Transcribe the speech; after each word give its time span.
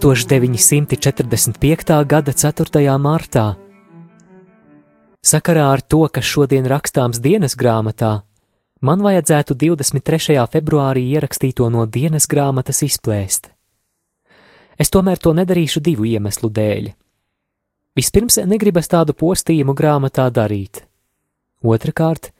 1945. 0.00 2.04
gada 2.06 2.32
4. 2.32 2.96
martā. 2.96 3.56
Sakarā 5.20 5.66
ar 5.74 5.82
to, 5.84 6.08
kas 6.08 6.24
šodien 6.24 6.64
rakstāms 6.64 7.20
dienas 7.20 7.52
grāmatā, 7.52 8.24
man 8.80 9.04
vajadzētu 9.04 9.52
23. 9.60 10.40
februārī 10.48 11.04
ierakstīto 11.12 11.68
no 11.68 11.84
dienas 11.84 12.24
grāmatas 12.24 12.80
izplēst. 12.86 13.52
Es 14.80 14.88
tomēr 14.88 15.20
to 15.20 15.36
nedarīšu 15.36 15.84
divu 15.84 16.08
iemeslu 16.08 16.48
dēļ. 16.48 16.88
Vispirms, 18.00 18.40
negribas 18.48 18.88
tādu 18.88 19.12
postījumu 19.12 19.76
grāmatā 19.76 20.30
darīt. 20.32 20.80
Otrakārt, 21.60 22.32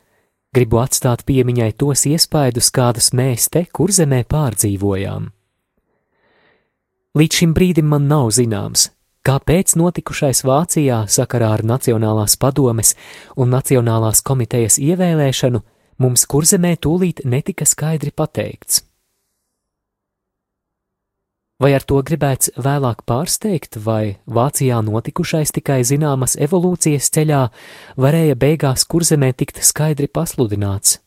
gribu 0.49 0.81
atstāt 0.81 1.21
piemiņai 1.29 1.77
tos 1.77 2.09
iespaidus, 2.09 2.73
kādus 2.73 3.13
mēs 3.13 3.53
te, 3.53 3.69
kur 3.69 3.93
zemē 3.93 4.25
pārdzīvojām. 4.25 5.29
Līdz 7.11 7.41
šim 7.41 7.51
brīdim 7.51 7.89
man 7.91 8.05
nav 8.07 8.29
zināms, 8.31 8.85
kāpēc 9.27 9.73
notikušais 9.75 10.45
Vācijā 10.47 11.01
sakarā 11.11 11.49
ar 11.57 11.63
Nacionālās 11.67 12.37
padomes 12.39 12.93
un 13.35 13.51
Nacionālās 13.51 14.23
komitejas 14.23 14.77
ievēlēšanu 14.79 15.59
mums 15.99 16.23
kurzemē 16.31 16.77
tūlīt 16.79 17.25
netika 17.27 17.67
skaidri 17.67 18.15
pateikts. 18.15 18.85
Vai 21.59 21.73
ar 21.75 21.83
to 21.83 21.99
gribēts 21.99 22.55
vēlāk 22.55 23.03
pārsteigt, 23.03 23.75
vai 23.83 24.15
Vācijā 24.23 24.79
notikušais 24.79 25.51
tikai 25.59 25.81
zināmas 25.83 26.39
evolūcijas 26.39 27.11
ceļā 27.11 27.43
varēja 27.99 28.39
beigās 28.39 28.87
kurzemē 28.87 29.35
tikt 29.35 29.59
skaidri 29.67 30.07
pasludināts? 30.07 31.01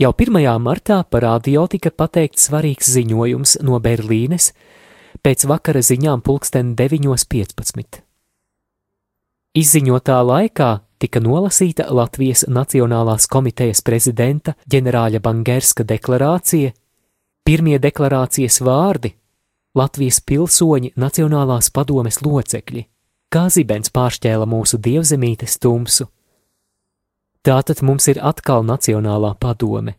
Jau 0.00 0.14
1. 0.16 0.32
martā 0.64 1.02
par 1.04 1.20
radio 1.26 1.66
tika 1.68 1.90
pateikts 1.92 2.46
svarīgs 2.48 2.88
ziņojums 2.88 3.58
no 3.68 3.76
Berlīnes 3.84 4.46
pēc 5.20 5.42
vakara 5.44 5.82
ziņām 5.84 6.22
pulksten 6.24 6.70
9.15. 6.72 7.98
Izziņotā 9.60 10.16
laikā 10.24 10.68
tika 11.04 11.20
nolasīta 11.20 11.90
Latvijas 11.92 12.46
Nacionālās 12.48 13.28
komitejas 13.28 13.84
prezidenta 13.84 14.54
ģenerāļa 14.72 15.20
Bangerska 15.20 15.84
deklarācija, 15.84 16.72
pirmie 17.44 17.76
deklarācijas 17.76 18.62
vārdi- 18.64 19.12
Latvijas 19.80 20.22
pilsoņi 20.24 20.94
Nacionālās 20.96 21.68
padomes 21.68 22.22
locekļi, 22.24 22.86
kā 23.28 23.50
zibens 23.52 23.92
pāršķēla 23.92 24.48
mūsu 24.48 24.80
dievzemītes 24.80 25.58
tumsu. 25.60 26.08
Tātad 27.40 27.80
mums 27.80 28.04
ir 28.12 28.18
atkal 28.20 28.60
nacionālā 28.68 29.32
padome, 29.40 29.96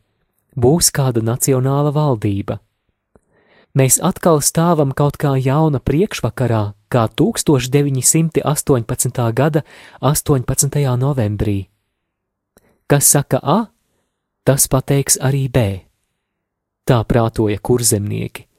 būs 0.53 0.93
kāda 0.93 1.25
nacionāla 1.25 1.89
valdība. 1.95 2.59
Mēs 3.73 3.97
atkal 4.03 4.43
stāvam 4.45 4.93
kaut 4.93 5.17
kā 5.17 5.33
jauna 5.39 5.79
priekšvakarā, 5.79 6.73
kā 6.91 7.07
1918. 7.07 9.33
gada 9.33 9.63
18. 10.01 10.97
novembrī. 11.01 11.67
Kas 12.85 13.07
saka 13.07 13.39
A, 13.41 13.65
tas 14.43 14.67
pateiks 14.67 15.17
arī 15.17 15.49
B. 15.49 15.85
Tā 16.85 17.03
prātoja 17.07 17.57
kurzemnieki. 17.57 18.50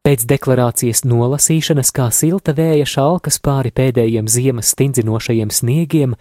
Pēc 0.00 0.22
deklarācijas 0.24 1.02
nolasīšanas, 1.04 1.90
kā 1.92 2.06
silta 2.08 2.54
vēja 2.56 2.86
šalkas 2.88 3.36
pāri 3.44 3.68
pēdējiem 3.68 4.30
ziemas 4.32 4.70
stindzinošajiem 4.72 5.50
sniegiem, 5.52 6.14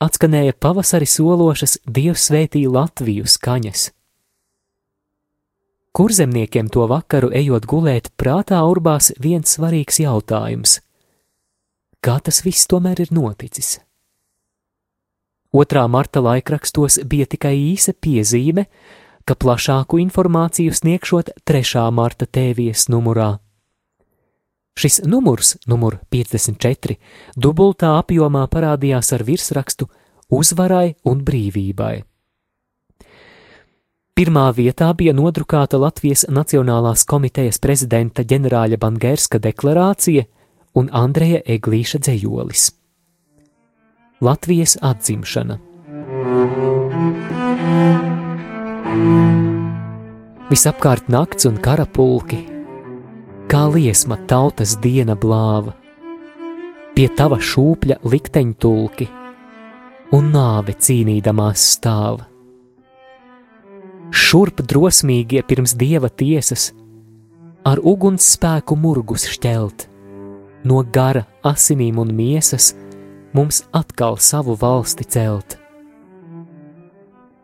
atskanēja 0.00 0.56
pavasari 0.56 1.04
sološas 1.04 1.76
Dievs 1.84 2.24
svētī 2.30 2.64
Latviju 2.64 3.28
skaņas. 3.28 3.90
Kurzemniekiem 5.92 6.70
to 6.72 6.86
vakaru 6.88 7.28
ejot 7.36 7.66
gulēt, 7.68 8.08
prātā 8.16 8.62
urbās 8.64 9.10
viens 9.20 9.58
svarīgs 9.58 10.00
jautājums: 10.00 10.78
kā 12.00 12.16
tas 12.24 12.40
viss 12.46 12.70
tomēr 12.70 13.04
ir 13.04 13.12
noticis? 13.12 13.76
2. 15.52 15.84
marta 15.88 16.24
laikrakstos 16.24 17.00
bija 17.04 17.28
tikai 17.28 17.56
īsa 17.74 17.92
piezīme, 17.92 18.68
ka 19.28 19.36
plašāku 19.36 20.00
informāciju 20.00 20.72
sniegšot 20.72 21.34
3. 21.44 21.84
marta 21.92 22.24
tēvijas 22.24 22.86
numurā. 22.88 23.36
Šis 24.78 25.02
numurs, 25.04 25.56
numur 25.68 25.98
54, 26.08 26.96
dubultā 27.36 27.96
apjomā 27.98 28.46
parādījās 28.48 29.12
ar 29.16 29.24
virsrakstu 29.26 29.88
Uzvarai 30.28 30.94
un 31.08 31.20
brīvībai. 31.24 31.94
Pirmā 34.18 34.48
vietā 34.54 34.88
bija 34.98 35.14
nodrukāta 35.14 35.78
Latvijas 35.80 36.24
Nacionālās 36.28 37.04
komitejas 37.08 37.60
prezidenta 37.62 38.24
ģenerāļa 38.26 38.80
Bangerska 38.82 39.38
deklarācija 39.38 40.24
un 40.74 40.90
Andreja 40.92 41.44
Eglīša 41.46 42.02
dzējolis. 42.02 42.68
Latvijas 44.20 44.76
atzimšana. 44.82 45.60
Visapkārt 50.48 51.10
nakts 51.12 51.44
un 51.44 51.58
karapulki, 51.60 52.38
kā 53.52 53.66
liesma 53.68 54.16
tautas 54.30 54.72
diena 54.80 55.14
blāva, 55.14 55.74
pie 56.96 57.04
tava 57.14 57.36
šūpļa 57.36 57.98
likteņtulki 58.02 59.06
un 60.16 60.30
nāve 60.32 60.72
cīnīdamās 60.72 61.66
stāva. 61.76 62.24
Šurp 64.08 64.64
drosmīgie 64.64 65.42
pirms 65.44 65.76
dieva 65.76 66.08
tiesas, 66.08 66.70
ar 67.68 67.78
uguns 67.84 68.24
spēku 68.32 68.76
murgus 68.80 69.28
šķelt, 69.28 69.84
no 70.64 70.80
gara 70.96 71.26
asinīm 71.44 72.00
un 72.00 72.14
miesas 72.16 72.72
mums 73.36 73.62
atkal 73.76 74.16
savu 74.16 74.56
valsti 74.56 75.04
celt. 75.12 75.58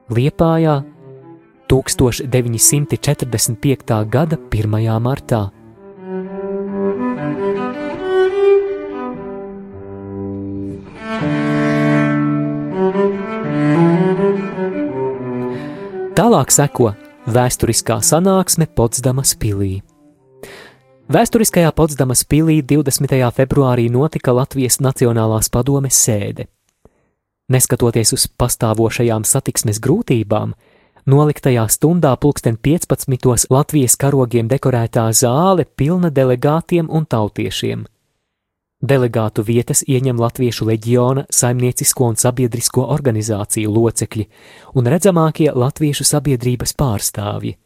Liepājā 0.08 0.80
1945. 1.68 4.04
gada 4.08 4.38
1. 4.50 5.00
martā. 5.00 5.50
Tālāk 16.14 16.52
seko 16.54 16.94
vēsturiskā 17.26 17.98
sanāksme 18.04 18.66
Potsdamas 18.70 19.34
pilī. 19.40 19.82
Vēsturiskajā 21.10 21.72
Potsdamas 21.76 22.22
pilī 22.24 22.62
20. 22.62 23.18
februārī 23.36 23.90
notika 23.92 24.32
Latvijas 24.32 24.78
Nacionālās 24.80 25.50
padomes 25.52 25.98
sēde. 26.00 26.46
Neskatoties 27.52 28.14
uz 28.16 28.24
pastāvošajām 28.40 29.26
satiksmes 29.28 29.82
grūtībām, 29.84 30.54
Noliktajā 31.04 31.66
stundā 31.68 32.14
pulksten 32.16 32.56
15. 32.56 33.50
Latvijas 33.52 33.92
karogiem 34.00 34.48
dekorētā 34.48 35.02
zāle 35.12 35.66
pilna 35.76 36.08
delegātiem 36.08 36.88
un 36.88 37.04
tautiešiem. 37.04 37.82
Delegātu 38.80 39.44
vietas 39.44 39.84
ieņem 39.84 40.16
Latviešu 40.16 40.64
leģiona, 40.64 41.26
saimniecisko 41.28 42.08
un 42.08 42.16
sabiedrisko 42.16 42.86
organizāciju 42.96 43.76
locekļi 43.76 44.26
un 44.80 44.88
redzamākie 44.88 45.52
latviešu 45.52 46.08
sabiedrības 46.08 46.72
pārstāvji. 46.72 47.58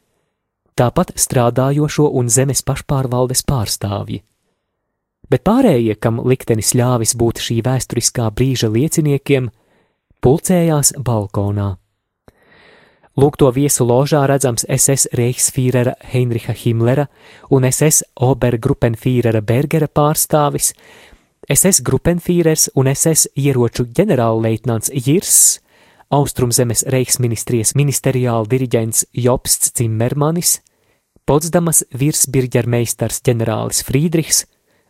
Tāpat 0.74 1.14
strādājošo 1.14 2.10
un 2.10 2.26
zemes 2.26 2.66
pašpārvaldes 2.66 3.46
pārstāvji. 3.46 4.24
Bet 5.30 5.46
pārējie, 5.46 5.94
kam 5.94 6.18
liktenis 6.26 6.74
ļāvis 6.74 7.14
būt 7.14 7.38
šī 7.38 7.62
vēsturiskā 7.62 8.32
brīža 8.34 8.66
lieciniekiem, 8.74 9.52
pulcējās 10.26 10.96
balkonā. 10.98 11.76
Lūk, 13.18 13.34
to 13.34 13.48
viesu 13.50 13.82
ložā 13.82 14.20
redzams 14.30 14.62
SS 14.70 15.08
Reichsfīrera 15.18 15.96
Heinricha 16.12 16.52
Himmlera 16.54 17.08
un 17.50 17.64
SS 17.66 18.04
Obergruppenfīrera 18.22 19.40
Bergera 19.42 19.88
pārstāvis, 19.90 20.68
SS 21.50 21.80
Gruppenfīrers 21.82 22.68
un 22.78 22.86
SS 22.92 23.32
ieroču 23.34 23.88
ģenerālleitnants 23.90 24.92
Jirs, 24.94 25.58
Austrumzemes 26.14 26.84
Reichsministrijas 26.94 27.74
ministeriāla 27.74 28.46
diriģents 28.52 29.08
Jobsts 29.24 29.72
Cimmermanis, 29.74 30.60
Potsdamas 31.26 31.82
virsbirģermeistars 31.98 33.18
ģenerālis 33.26 33.82
Friedrichs, 33.88 34.44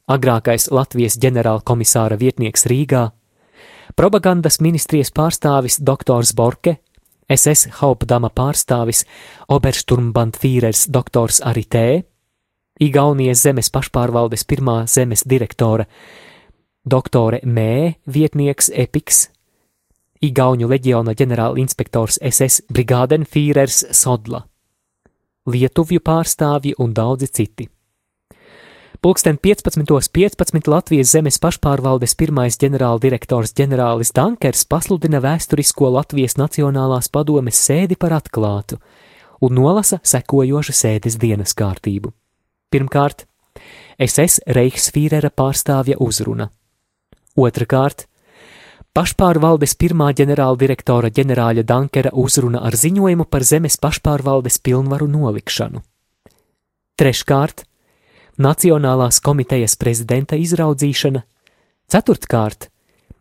agrākais 0.04 0.68
Latvijas 0.68 1.16
ģenerālkomisāra 1.22 2.20
vietnieks 2.20 2.68
Rīgā, 2.68 3.06
propagandas 3.96 4.60
ministrijas 4.60 5.14
pārstāvis 5.16 5.80
doktors 5.80 6.34
Borke, 6.36 6.76
SS 7.28 7.68
Hauptdama 7.80 8.30
pārstāvis 8.32 9.04
Obersturmbandfīrers 9.52 10.86
doktors 10.88 11.42
Aritē, 11.44 12.02
Igaunijas 12.80 13.42
zemes 13.42 13.72
pašpārvaldes 13.74 14.46
pirmā 14.46 14.84
zemes 14.86 15.24
direktore 15.26 15.88
doktore 16.88 17.40
Mē 17.44 17.98
vietnieks 18.06 18.70
Epiks, 18.72 19.28
Igauņu 20.24 20.66
leģiona 20.70 21.14
ģenerāla 21.14 21.60
inspektors 21.62 22.18
SS 22.22 22.64
Brigādenfīrers 22.74 23.84
Sodla, 23.94 24.42
Lietuvju 25.48 26.02
pārstāvji 26.04 26.74
un 26.82 26.94
daudzi 26.94 27.28
citi. 27.30 27.68
Pulksten 29.00 29.38
15.15 29.38 30.10
.15 30.10 30.68
Latvijas 30.68 31.12
zemes 31.12 31.36
pašpārvaldes 31.38 32.16
pirmais 32.18 32.56
ģenerāldirektors 32.58 33.52
ģenerālis 33.54 34.10
Dankers 34.10 34.64
pasludina 34.66 35.20
vēsturisko 35.22 35.92
Latvijas 35.94 36.34
Nacionālās 36.34 37.06
padomes 37.06 37.60
sēdi 37.62 37.94
par 37.94 38.16
atklātu 38.16 38.80
un 39.38 39.54
nolasa 39.54 40.00
sekojošu 40.02 40.74
sēdes 40.74 41.14
dienas 41.14 41.54
kārtību. 41.54 42.10
Pirmkārt, 42.74 43.22
SS 44.02 44.42
Reichsfīrera 44.50 45.30
pārstāvja 45.30 46.00
uzruna. 46.02 46.48
Otrakārt, 47.38 48.08
pašpārvaldes 48.98 49.78
pirmā 49.78 50.10
ģenerāldirektora 50.10 51.14
ģenerāļa 51.14 51.62
Dankera 51.62 52.10
uzruna 52.18 52.66
ar 52.66 52.74
ziņojumu 52.74 53.30
par 53.30 53.46
zemes 53.46 53.78
pašpārvaldes 53.78 54.58
pilnvaru 54.58 55.06
nolikšanu. 55.06 55.86
Treškārt, 56.98 57.62
Nacionālās 58.38 59.18
komitejas 59.18 59.74
prezidenta 59.74 60.36
izraudzīšana, 60.38 61.24
ceturtkārt, 61.90 62.68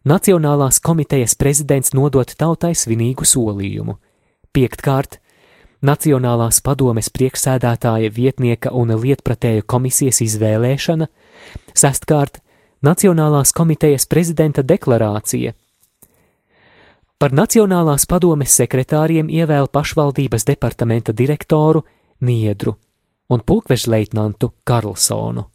Nacionālās 0.06 0.78
komitejas 0.80 1.34
prezidents 1.36 1.90
nodot 1.98 2.30
tautai 2.38 2.76
svinīgu 2.78 3.26
solījumu, 3.26 3.98
piektkārt, 4.54 5.18
Nacionālās 5.82 6.62
padomes 6.62 7.10
priekšsēdētāja 7.10 8.14
vietnieka 8.14 8.70
un 8.78 8.94
lietpratēju 8.94 9.66
komisijas 9.66 10.22
izvēlēšana, 10.22 11.10
sestkārt, 11.74 12.38
Nacionālās 12.86 13.58
komitejas 13.58 14.06
prezidenta 14.06 14.62
deklarācija. 14.62 15.58
Par 17.18 17.34
Nacionālās 17.34 18.06
padomes 18.06 18.54
sekretāriem 18.54 19.34
ievēl 19.34 19.66
pašvaldības 19.74 20.46
departamenta 20.46 21.10
direktoru 21.10 21.88
Niedru 22.22 22.78
un 23.30 23.44
pulkvežleitnantu 23.44 24.54
Karlsonu. 24.64 25.48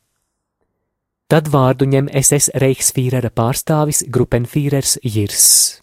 Tad 1.32 1.48
vārdu 1.48 1.86
ņem 1.88 2.10
SS 2.12 2.52
Reichsfīrera 2.60 3.30
pārstāvis 3.32 4.02
Grupenfīrers 4.12 4.98
Jirs. 5.00 5.80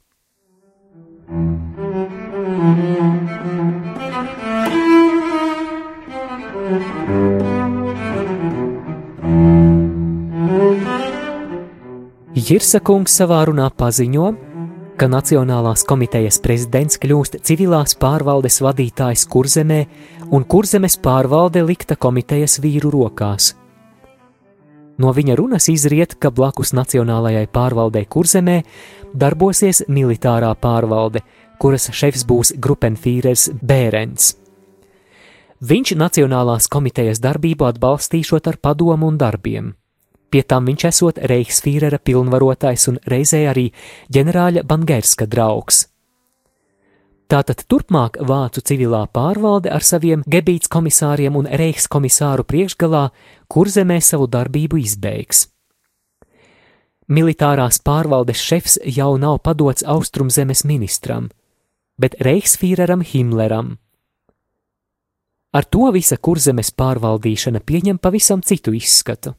Jirsa 12.50 12.80
kungs 12.86 13.18
savā 13.18 13.42
runā 13.50 13.72
paziņo, 13.74 14.30
ka 15.00 15.08
Nacionālās 15.10 15.82
komitejas 15.88 16.38
prezidents 16.44 16.98
kļūst 17.02 17.40
civilās 17.48 17.94
pārvaldes 17.98 18.60
vadītājs 18.62 19.26
kurzemē, 19.32 19.80
un 20.32 20.46
kurzemes 20.46 20.98
pārvalde 21.02 21.64
likta 21.66 21.96
komitejas 21.98 22.60
vīru 22.62 22.92
rokās. 22.94 23.54
No 25.00 25.14
viņa 25.16 25.36
runas 25.40 25.70
izriet, 25.72 26.18
ka 26.20 26.30
blakus 26.30 26.74
Nacionālajai 26.76 27.48
pārvaldei 27.48 28.04
kurzemē 28.06 28.58
darbosies 29.16 29.86
militārā 29.88 30.52
pārvalde, 30.60 31.24
kuras 31.60 31.88
šefs 31.96 32.26
būs 32.28 32.54
Grupenfīrers 32.60 33.50
Bērens. 33.64 34.34
Viņš 35.60 35.96
Nacionālās 36.00 36.70
komitejas 36.72 37.20
darbību 37.24 37.68
atbalstīšot 37.68 38.48
ar 38.48 38.60
padomu 38.62 39.10
un 39.12 39.18
darbiem. 39.20 39.74
Pie 40.30 40.44
tam 40.44 40.68
viņš 40.70 40.86
esot 40.92 41.24
Reichsfīrera 41.32 41.98
pilnvarotais 41.98 42.86
un 42.92 43.00
reizē 43.10 43.48
arī 43.50 43.72
ģenerāļa 44.14 44.64
Bangerska 44.68 45.26
draugs. 45.26 45.88
Tātad 47.30 47.62
turpmāk 47.70 48.16
vācu 48.26 48.64
civilā 48.66 49.04
pārvalde 49.14 49.70
ar 49.70 49.86
saviem 49.86 50.24
gebīts 50.26 50.72
komisāriem 50.74 51.36
un 51.38 51.46
reichskomisāru 51.62 52.42
priekšgalā 52.42 53.04
kurzemē 53.54 54.00
savu 54.02 54.26
darbību 54.34 54.80
izbeigs. 54.82 55.44
Militārās 57.10 57.78
pārvaldes 57.86 58.42
šefs 58.42 58.80
jau 58.98 59.12
nav 59.22 59.40
padots 59.46 59.86
austrumzemes 59.86 60.64
ministram, 60.66 61.30
bet 62.02 62.18
reichsfīreram 62.26 63.06
Himmleram. 63.06 63.78
Ar 65.54 65.66
to 65.66 65.90
visa 65.94 66.18
kurzemes 66.18 66.70
pārvaldīšana 66.78 67.62
pieņem 67.66 67.98
pavisam 68.02 68.42
citu 68.46 68.74
izskatu. 68.78 69.36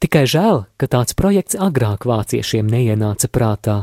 Tikai 0.00 0.24
žēl, 0.28 0.64
ka 0.76 0.88
tāds 0.92 1.16
projekts 1.16 1.56
agrāk 1.56 2.04
vāciešiem 2.08 2.68
neienāca 2.68 3.28
prātā. 3.32 3.76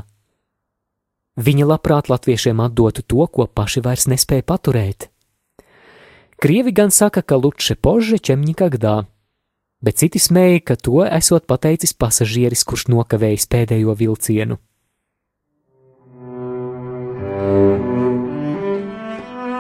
Viņi 1.40 1.64
labprāt 1.64 2.10
latviešiem 2.12 2.60
atdotu 2.60 3.04
to, 3.08 3.24
ko 3.32 3.48
paši 3.48 3.84
vairs 3.86 4.10
nespēja 4.12 4.44
paturēt. 4.44 5.08
Krievi 6.40 6.74
gan 6.76 6.92
saka, 6.92 7.24
ka 7.24 7.40
luče 7.40 7.76
pože 7.80 8.20
ķemņikagdā, 8.20 8.96
bet 9.84 10.00
citi 10.00 10.20
smēja, 10.20 10.62
ka 10.68 10.76
to 10.76 11.04
esot 11.08 11.48
pateicis 11.48 11.96
pasažieris, 11.96 12.64
kurš 12.68 12.88
nokavējis 12.92 13.48
pēdējo 13.52 13.96
vilcienu. 14.00 14.60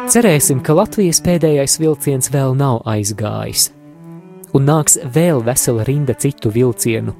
Cerēsim, 0.09 0.63
ka 0.65 0.73
Latvijas 0.73 1.19
pēdējais 1.21 1.77
vilciens 1.79 2.31
vēl 2.33 2.55
nav 2.57 2.81
aizgājis 2.89 3.69
un 4.57 4.65
nāks 4.65 4.97
vēl 5.13 5.43
vesela 5.45 5.83
rinda 5.85 6.15
citu 6.17 6.49
vilcienu, 6.53 7.13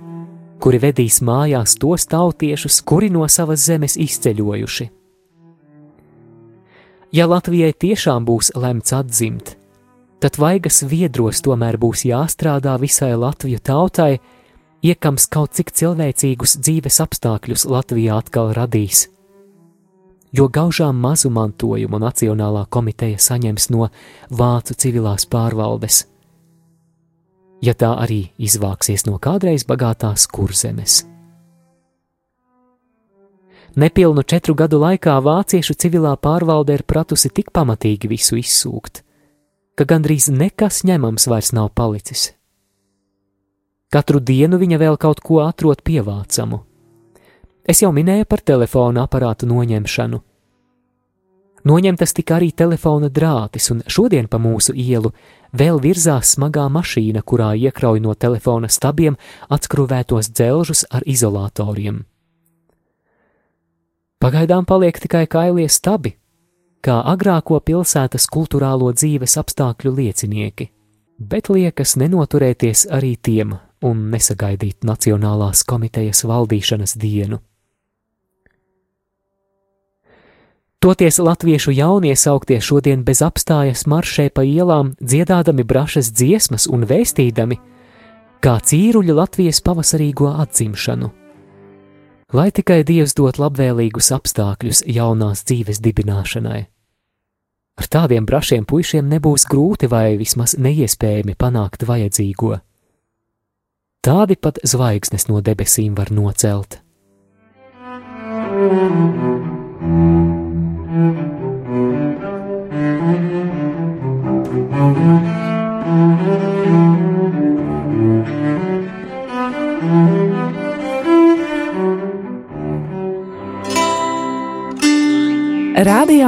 kuri 0.60 0.80
vedīs 0.84 1.22
mājās 1.26 1.78
tos 1.80 2.06
tautiešus, 2.12 2.82
kuri 2.88 3.10
no 3.14 3.28
savas 3.32 3.64
zemes 3.66 3.96
izceļojuši. 4.00 4.90
Ja 7.16 7.26
Latvijai 7.26 7.72
tiešām 7.74 8.26
būs 8.28 8.52
lemts 8.60 8.94
atzimt, 8.94 9.56
tad 10.22 10.38
vaigas 10.38 10.84
viedros 10.86 11.42
tomēr 11.42 11.80
būs 11.82 12.06
jāstrādā 12.06 12.76
visai 12.82 13.16
Latviju 13.18 13.64
tautai, 13.66 14.20
iekams 14.86 15.26
kaut 15.32 15.58
cik 15.58 15.74
cilvēcīgus 15.74 16.60
dzīves 16.60 17.02
apstākļus 17.08 17.66
Latvijā 17.66 18.20
atkal 18.22 18.54
radīs. 18.54 19.08
Jo 20.30 20.46
gaužām 20.54 21.00
mazu 21.02 21.32
mantojumu 21.34 21.98
Nacionālā 21.98 22.68
komiteja 22.70 23.18
saņems 23.18 23.72
no 23.74 23.90
Vācu 24.30 24.78
civilās 24.78 25.26
pārvaldes– 25.26 26.04
ja 27.62 27.74
tā 27.74 27.92
arī 28.00 28.30
izvāksies 28.40 29.06
no 29.08 29.20
kādreiz 29.22 29.66
bagātās 29.68 30.28
kurzemes. 30.32 31.04
Nepilnu 33.80 34.24
četru 34.24 34.56
gadu 34.58 34.80
laikā 34.82 35.14
vāciešu 35.22 35.76
civilā 35.78 36.16
pārvalde 36.18 36.74
ir 36.74 36.84
pratusi 36.84 37.30
tik 37.30 37.52
pamatīgi 37.54 38.10
visu 38.10 38.40
izsūkt, 38.40 39.04
ka 39.78 39.86
gandrīz 39.86 40.32
nekas 40.34 40.82
ņemams 40.84 41.28
vairs 41.30 41.54
nav 41.54 41.70
palicis. 41.78 42.32
Katru 43.90 44.20
dienu 44.20 44.58
viņa 44.62 44.78
vēl 44.82 44.98
kaut 45.02 45.22
ko 45.26 45.40
atrod 45.46 45.82
pievācamu. 45.86 46.64
Es 47.70 47.84
jau 47.84 47.92
minēju 47.94 48.26
par 48.26 48.42
telefona 48.42 49.06
aparātu 49.06 49.46
noņemšanu, 49.50 50.20
Noņemtas 51.68 52.14
tika 52.16 52.38
arī 52.38 52.52
telefona 52.56 53.10
drātis, 53.10 53.68
un 53.74 53.82
šodien 53.88 54.30
pa 54.32 54.40
mūsu 54.40 54.76
ielu 54.76 55.12
vēl 55.52 55.82
virzās 55.84 56.36
smagā 56.36 56.68
mašīna, 56.72 57.24
kurā 57.24 57.52
iekrauj 57.58 58.00
no 58.04 58.14
telefona 58.16 58.70
stabiem 58.72 59.18
atskruvētos 59.50 60.32
dzelžus 60.32 60.86
ar 60.90 61.04
izolatoriem. 61.06 62.06
Pagaidām 64.20 64.66
paliek 64.68 65.00
tikai 65.00 65.26
kailie 65.32 65.70
stabi, 65.72 66.16
kā 66.84 67.00
agrāko 67.08 67.60
pilsētas 67.64 68.28
kultūrālo 68.28 68.92
dzīves 68.92 69.38
apstākļu 69.40 69.94
liecinieki, 69.96 70.70
bet 71.20 71.52
liekas 71.52 71.96
nenoturēties 72.00 72.88
arī 72.92 73.16
tiem 73.16 73.56
un 73.84 74.10
nesagaidīt 74.12 74.84
Nacionālās 74.88 75.64
komitejas 75.68 76.26
valdīšanas 76.28 76.98
dienu. 77.00 77.40
Toties 80.80 81.18
latviešu 81.20 81.72
jaunie 81.76 82.16
sauktie 82.16 82.62
šodien 82.64 83.02
bez 83.04 83.20
apstājas 83.20 83.84
maršē 83.84 84.30
pa 84.32 84.46
ielām, 84.48 84.94
dziedādami 85.04 85.66
brašas 85.68 86.08
dziesmas 86.16 86.70
un 86.72 86.88
vēstīdami, 86.88 87.58
kā 88.40 88.54
cīruļa 88.64 89.18
Latvijas 89.18 89.60
pavasarīgo 89.60 90.32
atzimšanu. 90.40 91.12
Lai 92.32 92.48
tikai 92.56 92.86
Dievs 92.88 93.18
dot 93.18 93.42
labvēlīgus 93.44 94.14
apstākļus 94.16 94.86
jaunās 94.88 95.44
dzīves 95.44 95.84
dibināšanai. 95.84 96.62
Ar 97.80 97.88
tādiem 97.92 98.24
brašiem 98.24 98.64
puišiem 98.64 99.12
nebūs 99.12 99.50
grūti 99.52 99.92
vai 99.92 100.16
vismaz 100.16 100.56
neiespējami 100.56 101.36
panākt 101.36 101.84
vajadzīgo. 101.84 102.56
Tādi 104.00 104.40
pat 104.40 104.64
zvaigznes 104.64 105.28
no 105.28 105.44
debesīm 105.44 105.92
var 106.00 106.12
nocelt. 106.16 106.80